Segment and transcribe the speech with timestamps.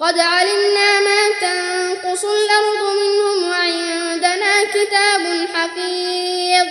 [0.00, 6.66] قد علمنا ما تنقص الأرض منهم وعندنا كتاب حفيظ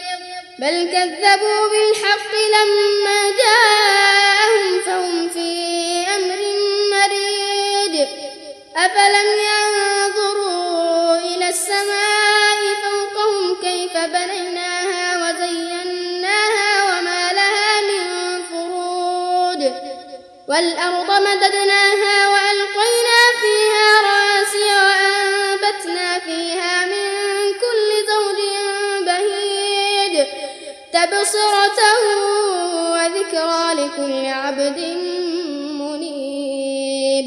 [0.59, 5.49] بل كذبوا بالحق لما جاءهم فهم في
[6.15, 6.39] أمر
[6.91, 8.07] مريد
[8.75, 9.38] أفلم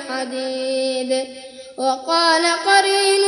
[0.00, 1.26] حديد.
[1.78, 3.27] وقال قرينه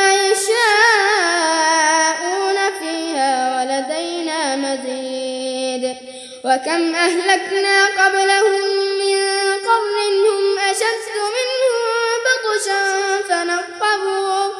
[6.51, 8.61] وكم أهلكنا قبلهم
[8.99, 9.17] من
[9.65, 11.83] قرن هم أشد منهم
[12.25, 12.83] بطشا
[13.29, 14.53] فنقبوا,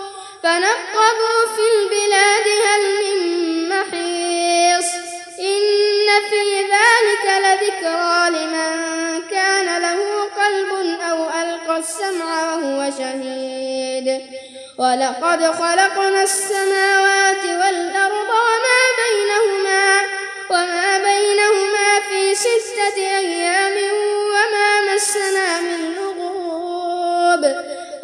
[0.44, 4.90] فنقبوا في البلاد هل من محيص؟
[5.40, 14.22] إن في ذلك لذكرى لمن كان له قلب أو ألقى السمع وهو شهيد.
[14.78, 18.01] ولقد خلقنا السماوات والأرض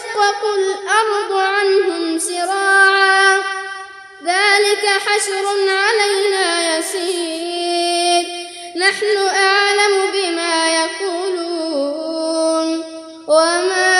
[0.00, 3.36] تشقق الأرض عنهم سراعا.
[4.24, 8.24] ذلك حشر علينا يسير.
[8.76, 11.24] نحن أعلم بما يقولون.
[13.28, 13.96] وما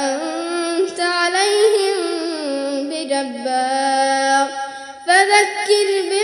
[0.00, 1.96] أنت عليهم
[2.90, 4.48] بجبار.
[5.06, 6.15] فذكر بالله